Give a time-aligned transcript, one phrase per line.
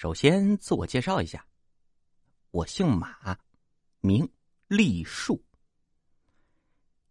[0.00, 1.44] 首先自我介绍一下，
[2.52, 3.36] 我姓马，
[4.00, 4.26] 名
[4.66, 5.38] 立树。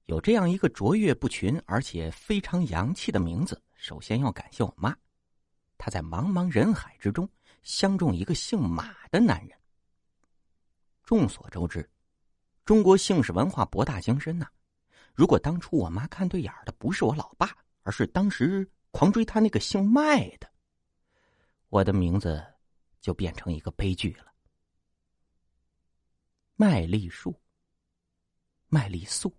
[0.05, 4.97] 有这样一个卓越不群而且非常洋气的名字，首先要感谢我妈，
[5.77, 7.29] 她在茫茫人海之中
[7.61, 9.55] 相中一个姓马的男人。
[11.03, 11.87] 众所周知，
[12.65, 14.47] 中国姓氏文化博大精深呐。
[15.13, 20.51] 如果当初我妈看对眼的不是我老爸，而是当时狂追她那个姓麦的，
[21.67, 22.43] 我的名字
[22.99, 24.25] 就变成一个悲剧了。
[26.55, 27.33] 麦丽素，
[28.67, 29.33] 麦丽素。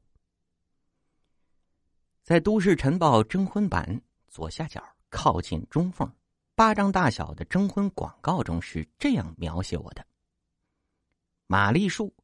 [2.22, 6.10] 在《都市晨报》征婚版左下角靠近中缝，
[6.54, 10.06] 巴掌大小的征婚广告中是这样描写我的：
[11.46, 12.14] 马丽树，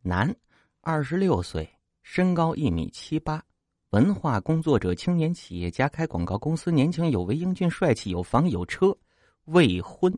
[0.00, 0.34] 男，
[0.80, 1.68] 二十六岁，
[2.02, 3.44] 身高一米七八，
[3.90, 8.96] 文化工作者、青年企业家，开广告公司，年轻有为、英俊帅气，有房有车，
[9.46, 10.16] 未婚。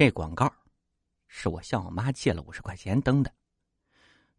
[0.00, 0.50] 这广告
[1.28, 3.30] 是我向我妈借了五十块钱登的。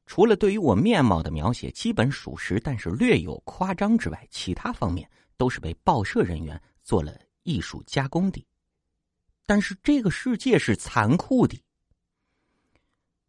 [0.07, 8.43] 除了对于我面貌的描写基本属实，但是略有夸张之外，其他方面都是被报社人员做了艺术加工的。
[9.45, 11.63] 但是这个世界是残酷的。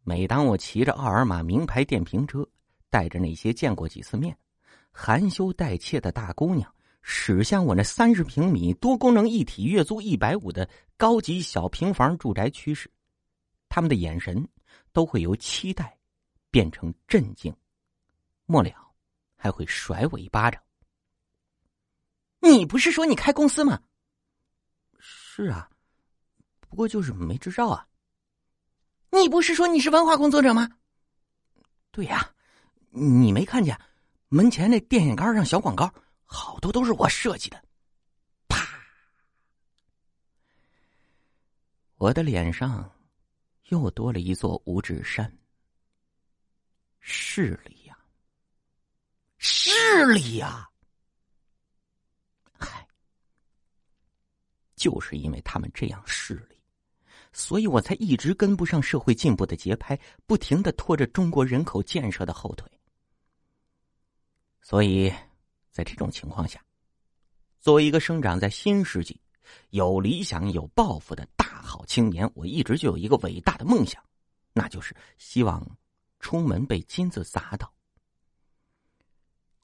[0.01, 2.43] 每当我骑着奥尔玛名牌电瓶车，
[2.89, 4.35] 带着那些见过几次面、
[4.91, 12.89] 含羞带怯的大姑娘驶向我那三十平米多功能一体、月租一百五的高级小平房住宅区时，
[13.69, 14.47] 他们的眼神
[14.91, 15.95] 都会由期待。
[16.51, 17.51] 变成震惊，
[18.45, 18.93] 末了
[19.35, 20.61] 还会甩我一巴掌。
[22.41, 23.81] 你不是说你开公司吗？
[24.99, 25.67] 是啊，
[26.59, 27.87] 不过就是没执照啊。
[29.09, 30.69] 你不是说你是文化工作者吗？
[31.89, 32.31] 对呀，
[32.91, 33.75] 你没看见
[34.29, 35.91] 门前那电线杆上小广告，
[36.25, 37.63] 好多都是我设计的。
[38.47, 38.67] 啪！
[41.97, 42.91] 我的脸上
[43.69, 45.31] 又多了一座五指山。
[47.05, 47.97] 势力呀，
[49.37, 50.69] 势力呀！
[52.57, 52.87] 嗨，
[54.75, 56.57] 就是因为他们这样势力，
[57.33, 62.65] 所以我才一直跟不上社会进步的节拍，不停的拖着中国人口建设的后腿。
[64.61, 65.13] 所以，
[65.73, 66.63] 在这种情况下，
[67.59, 69.19] 作为一个生长在新世纪、
[69.71, 74.01] 有理想、有抱负的大好青年，我一直就有一个伟大的梦想，
[74.53, 75.77] 那就是希望。
[76.19, 77.69] 出门被金子砸到，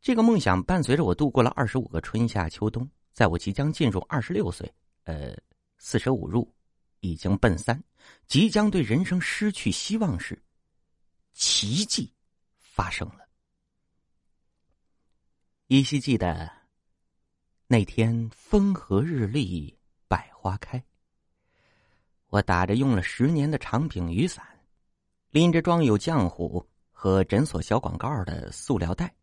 [0.02, 2.86] 这个梦想伴随着我度过了二十五个春夏秋冬。
[3.14, 4.70] 在我即将进入二十六岁，
[5.06, 5.34] 呃，
[5.78, 6.53] 四舍五入，
[7.00, 7.81] 已经奔三，
[8.28, 10.38] 即将对人生失去希望时，
[11.31, 12.14] 奇迹
[12.58, 13.28] 发生了。
[15.72, 16.52] 依稀记得
[17.68, 20.84] 那天风和日丽，百花开。
[22.30, 24.44] 我打着用了十年的长柄雨伞。
[25.29, 29.13] 拎着装有浆糊和诊所小广告的塑料袋，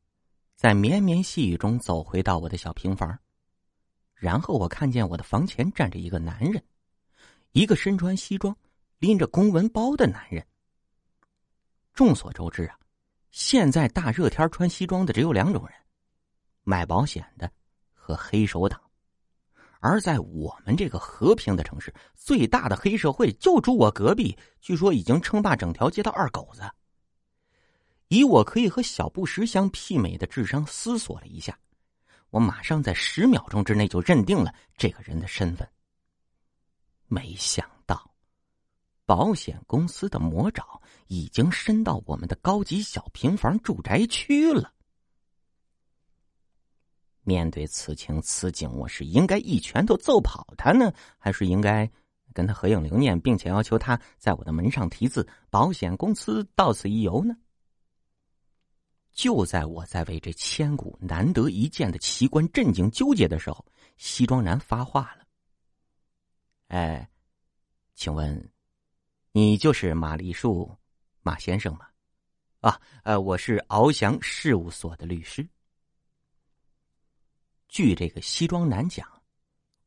[0.55, 3.19] 在绵绵细雨中走回到我的小平房，
[4.15, 6.63] 然后我看见我的房前站着一个男人，
[7.51, 8.57] 一个身穿西装、
[9.01, 10.47] 拎着公文包的男人。
[11.93, 12.79] 众所周知啊，
[13.33, 15.77] 现在大热天穿西装的只有两种人：
[16.67, 17.49] 卖保险的
[17.95, 18.81] 和黑手党。
[19.79, 26.63] 而在我们这个和平的城市，最大的黑社会就住我隔壁，据说已经称霸整条街的二狗子。
[28.09, 31.57] 以我可以和小布什相媲美的智商思索了一下，
[32.31, 35.69] 我马上在十秒钟之内就认定了这个人的身份。
[37.07, 38.11] 没想到，
[39.05, 44.73] 保险公司的魔爪已经伸到我们的高级小平房住宅区了。
[47.27, 51.91] 面对此情此景，我是应该一拳头揍跑他呢，还是应该
[52.33, 57.37] 跟他合影留念，并且要求他在我的门上题字“保险公司到此一游”呢？
[59.13, 63.67] 就在我在为这千古难得一见的奇观震惊纠结的时候，
[63.97, 65.27] 西装男发话了
[66.69, 67.11] ：“哎，
[67.97, 68.53] 请问，
[69.33, 70.71] 你就是马丽树
[71.23, 71.89] 马先生吗？
[72.61, 75.45] 啊，呃，我是翱翔事务所的律师。”
[77.69, 79.07] 据这个西装男讲，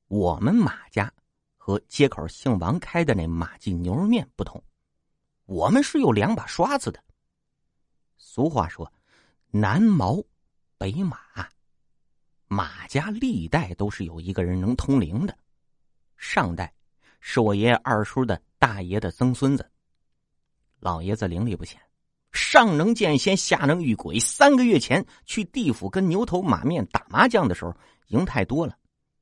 [0.08, 1.12] 我们马家
[1.58, 4.64] 和街口姓王开的那马记牛肉面不同，
[5.46, 7.04] 我们是有两把刷子的。
[8.18, 8.92] 俗话说，
[9.50, 10.22] 南毛
[10.78, 11.18] 北马，
[12.48, 15.38] 马家历代都是有一个人能通灵的。
[16.18, 16.74] 上代
[17.22, 19.72] 是我爷爷二叔的大爷的曾孙子，
[20.80, 21.82] 老爷子灵力不浅。
[22.32, 24.20] 上能见仙，下能遇鬼。
[24.20, 27.76] 三个月前去地府跟牛头马面打麻将的时候，
[28.08, 28.76] 赢太多了，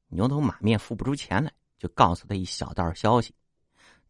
[0.09, 3.33] 牛头马面付不出钱来，就告诉他一小道消息：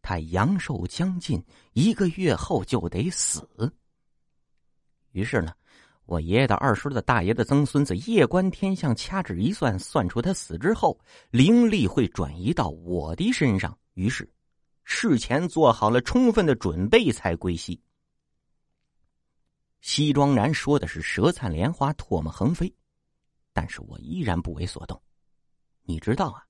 [0.02, 1.42] 他阳寿将近，
[1.72, 3.48] 一个月后就得死。
[5.12, 5.52] 于是呢，
[6.06, 10.98] 我爷爷的二叔的大爷的曾孙子夜观天象，掐指一算，算出他死之后
[11.30, 13.76] 灵力会转移到我的身上。
[13.94, 14.28] 于是，
[14.84, 17.80] 事前做好了充分的准备才归西。
[19.80, 22.72] 西装男说的是舌灿莲花，唾沫横飞，
[23.52, 25.00] 但是我依然不为所动。
[25.82, 26.44] 你知道啊，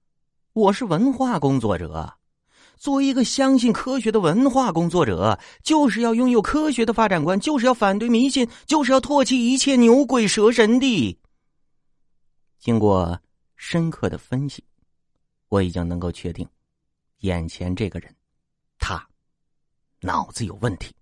[0.52, 2.12] 我是文化工作者，
[2.76, 11.18] 作为一个相信科学的文化工作者，就是要拥有科学的发展观，就是要反对迷信，就是要唾弃一切牛鬼蛇神的。
[12.58, 13.20] 经过
[13.56, 14.64] 深刻的分析，
[15.48, 16.48] 我已经能够确定，
[17.18, 18.12] 眼前这个人，
[18.78, 19.06] 他
[20.00, 20.92] 脑子有问题。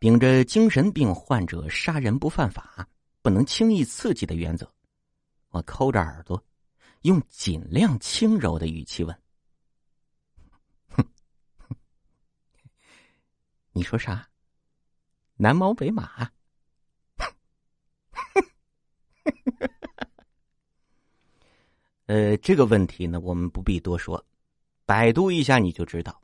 [0.00, 2.88] 秉着精神病患者杀人不犯法、
[3.20, 4.66] 不能轻易刺激的原则，
[5.50, 6.42] 我抠着耳朵，
[7.02, 9.14] 用尽量轻柔的语气问：“，
[13.72, 14.26] 你说啥？
[15.36, 16.26] 南毛北马？”
[22.06, 24.24] 呃，这个问题呢，我们不必多说，
[24.86, 26.18] 百度一下你就知道。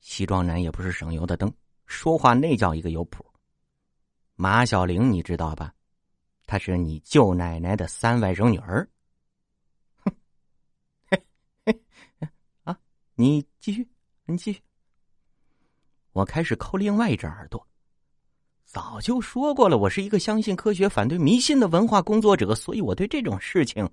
[0.00, 1.54] 西装男也不是省油的灯。
[1.86, 3.24] 说话那叫一个有谱。
[4.34, 5.72] 马小玲，你知道吧？
[6.46, 8.88] 她是你舅奶奶的三外甥女儿。
[9.96, 10.12] 哼，
[11.08, 11.24] 嘿，
[11.64, 12.28] 嘿
[12.64, 12.78] 啊，
[13.14, 13.88] 你继续，
[14.26, 14.60] 你继续。
[16.12, 17.66] 我开始抠另外一只耳朵。
[18.64, 23.88] 早就说过了，我是一个相信科学、反对迷信的文化工作者，所以我对这种事情，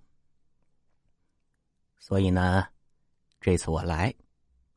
[1.97, 2.67] 所以呢，
[3.39, 4.13] 这次我来，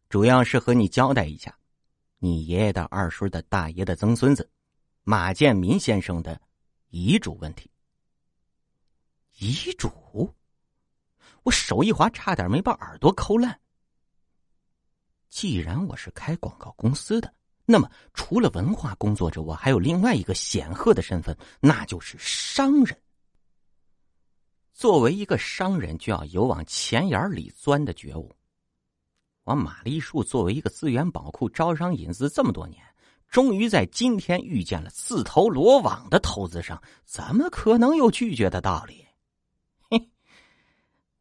[0.09, 1.57] 主要是和你交代一下。
[2.19, 4.51] 你爷爷的二叔的大爷的曾孙子，
[5.05, 6.41] 马建民先生的
[6.89, 7.71] 遗嘱问题。
[9.39, 10.35] 遗嘱，
[11.43, 13.61] 我手一滑，差点没把耳朵抠烂。
[15.29, 17.35] 既然我是开广告公司的，
[17.67, 22.99] 那么除了文化工作者，我还有另外一个显赫的身份，那就是商人。
[24.73, 28.35] 作为一个商人，就要有往钱眼里钻的觉悟。
[29.47, 32.85] 我马丽树作为一个资源宝库招商引资这么多年，
[33.29, 39.07] 终于在今天遇见了自投罗网的投资商，怎么可能有拒绝的道理？
[39.89, 40.11] 嘿，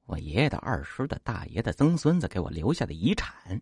[0.08, 3.62] 我爷爷的二叔的大爷的曾孙子给我留下的遗产，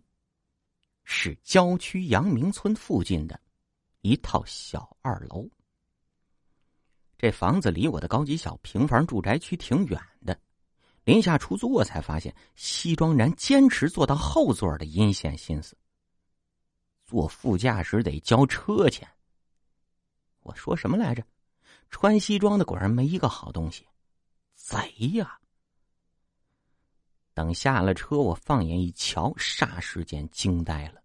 [1.04, 3.38] 是郊区阳明村附近的
[4.00, 5.46] 一套小二楼。
[7.18, 10.40] 这房子离我的高级小平房住宅区挺远的。
[11.04, 15.78] 临下出租，我才发现西装男坚持坐到后座的阴险心思。
[17.06, 19.08] 坐副驾驶得交车钱。
[20.42, 21.24] 我说什么来着？
[21.90, 23.86] 穿西装的果然没一个好东西，
[24.56, 25.40] 贼呀！
[27.36, 31.04] 等下了车，我放眼一瞧，霎时间惊呆了。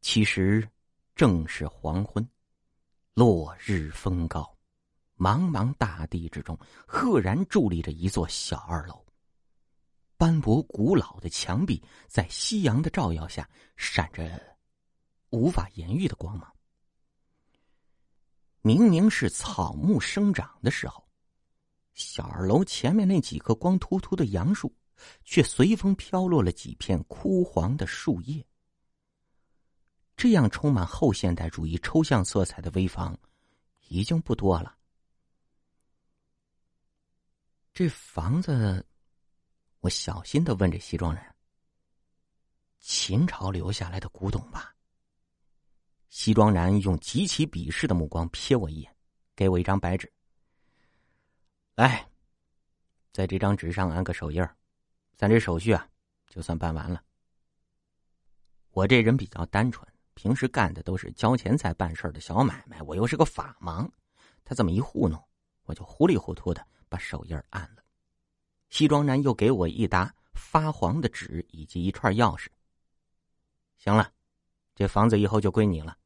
[0.00, 0.68] 其实
[1.14, 2.28] 正是黄昏，
[3.14, 4.55] 落日风高。
[5.16, 9.04] 茫茫大地之中，赫然伫立着一座小二楼。
[10.18, 14.56] 斑驳古老的墙壁在夕阳的照耀下，闪着
[15.30, 16.50] 无法言喻的光芒。
[18.62, 21.06] 明明是草木生长的时候，
[21.94, 24.74] 小二楼前面那几棵光秃秃的杨树，
[25.24, 28.44] 却随风飘落了几片枯黄的树叶。
[30.16, 33.16] 这样充满后现代主义抽象色彩的危房，
[33.88, 34.74] 已经不多了。
[37.76, 38.82] 这房子，
[39.80, 41.22] 我小心的问这西装人
[42.80, 44.74] ：“秦朝留下来的古董吧？”
[46.08, 48.96] 西装男用极其鄙视的目光瞥我一眼，
[49.34, 50.10] 给我一张白纸
[51.76, 52.08] ：“来，
[53.12, 54.42] 在这张纸上按个手印
[55.14, 55.86] 咱这手续啊，
[56.30, 57.04] 就算办完了。”
[58.72, 63.86] 我这人比较单纯，平时干的都是交钱财办事的小买卖，我又是个法盲，
[64.46, 65.22] 他这么一糊弄，
[65.64, 66.66] 我就糊里糊涂的。
[66.96, 67.84] 把手印按了，
[68.70, 72.46] 西装男又给我一沓发黄的纸以及一串钥匙。
[73.76, 74.10] 行了，
[74.74, 75.98] 这房子以后就归你了。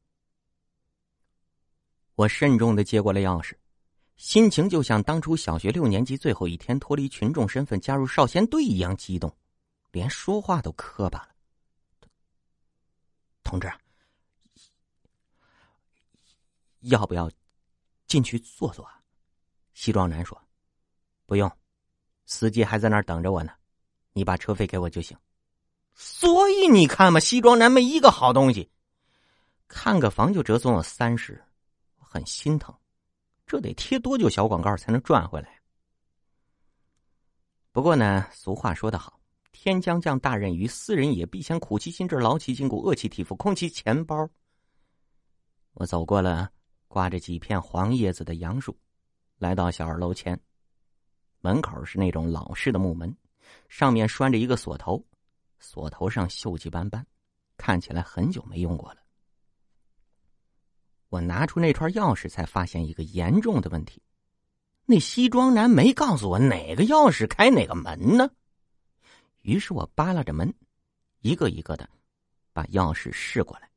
[2.15, 3.55] 我慎重的接过了钥匙，
[4.17, 9.33] 心情就像当初小学六年级最后一天脱离群众身份加入少先队一样激动，
[9.91, 11.29] 连说话都磕巴了。
[13.43, 13.71] 同志，
[16.81, 17.31] 要不要
[18.07, 18.83] 进去坐坐？
[18.83, 19.01] 啊
[19.73, 20.37] 西装男说。
[21.31, 21.49] 不用，
[22.25, 23.53] 司机还在那儿等着我呢。
[24.11, 25.17] 你把车费给我就行。
[25.93, 28.69] 所以你看嘛，西装男没一个好东西，
[29.69, 31.41] 看个房就折损我三十，
[31.99, 32.75] 我很心疼。
[33.47, 35.61] 这得贴多久小广告才能赚回来？
[37.71, 39.17] 不过呢，俗话说得好，
[39.53, 44.29] 天将降大任于斯人也，必先苦其心志，劳其筋骨，饿其体肤，空其钱包。
[45.75, 46.49] 我走过了
[46.89, 48.77] 挂着几片黄叶子的杨树，
[49.37, 50.37] 来到小二楼前，
[51.41, 53.15] 门口是那种老式的木门，
[53.67, 55.03] 上面拴着一个锁头，
[55.59, 57.05] 锁头上锈迹斑斑，
[57.57, 59.01] 看起来很久没用过了。
[61.09, 64.01] 我拿出那串钥匙，才发现一个严重的问题：
[64.85, 68.29] 那西装男没告诉我哪个钥匙开哪个门呢。
[69.41, 70.53] 于是我扒拉着门，
[71.19, 71.89] 一个一个的
[72.53, 73.69] 把钥匙试过来。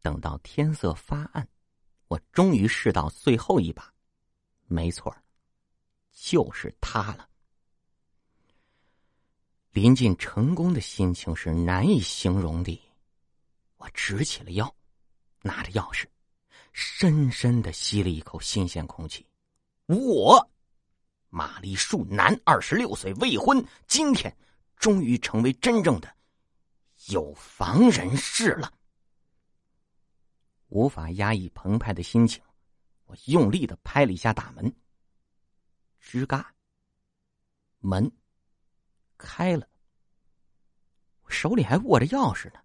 [0.00, 1.46] 等到天色发暗，
[2.06, 3.92] 我终于试到最后一把，
[4.68, 5.14] 没错
[6.20, 7.28] 就是他了。
[9.70, 12.80] 临近成功的心情是难以形容的。
[13.76, 14.74] 我直起了腰，
[15.42, 16.04] 拿着钥匙。
[16.72, 19.26] 深深的吸了一口新鲜空气，
[19.86, 20.50] 我，
[21.28, 24.36] 玛丽树男，二十六岁，未婚，今天
[24.76, 26.14] 终于成为真正的
[27.06, 28.72] 有房人士了。
[30.68, 32.40] 无法压抑澎湃的心情，
[33.06, 34.72] 我用力的拍了一下大门，
[36.10, 36.54] 吱嘎，
[37.80, 38.10] 门
[39.18, 39.68] 开了。
[41.20, 42.60] 我手里还握着钥匙呢，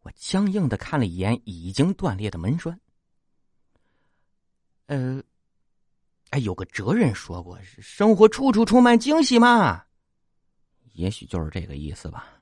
[0.00, 2.80] 我僵硬的看了一眼已经断裂的门栓。
[4.86, 5.22] 呃，
[6.30, 9.84] 哎，有个哲人说过，生活处处充满惊喜嘛，
[10.94, 12.39] 也许就是这个意思吧。